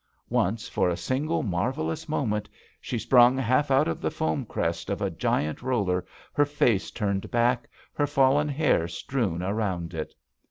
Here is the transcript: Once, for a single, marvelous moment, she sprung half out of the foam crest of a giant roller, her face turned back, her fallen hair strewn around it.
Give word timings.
Once, 0.31 0.67
for 0.67 0.89
a 0.89 0.97
single, 0.97 1.43
marvelous 1.43 2.09
moment, 2.09 2.49
she 2.79 2.97
sprung 2.97 3.37
half 3.37 3.69
out 3.69 3.87
of 3.87 4.01
the 4.01 4.09
foam 4.09 4.43
crest 4.47 4.89
of 4.89 4.99
a 4.99 5.11
giant 5.11 5.61
roller, 5.61 6.03
her 6.33 6.43
face 6.43 6.89
turned 6.89 7.29
back, 7.29 7.69
her 7.93 8.07
fallen 8.07 8.49
hair 8.49 8.87
strewn 8.87 9.43
around 9.43 9.93
it. 9.93 10.15